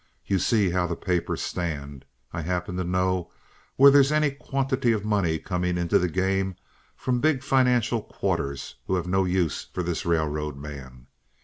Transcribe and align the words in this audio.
You 0.25 0.39
see 0.39 0.71
how 0.71 0.87
the 0.87 0.95
papers 0.95 1.43
stand. 1.43 2.05
I 2.33 2.41
happen 2.41 2.75
to 2.77 2.83
know 2.83 3.29
where 3.75 3.91
there's 3.91 4.11
any 4.11 4.31
quantity 4.31 4.93
of 4.93 5.05
money 5.05 5.37
coming 5.37 5.77
into 5.77 5.99
the 5.99 6.09
game 6.09 6.55
from 6.95 7.21
big 7.21 7.43
financial 7.43 8.01
quarters 8.01 8.77
who 8.87 8.95
have 8.95 9.05
no 9.05 9.25
use 9.25 9.65
for 9.71 9.83
this 9.83 10.03
railroad 10.03 10.57
man. 10.57 11.05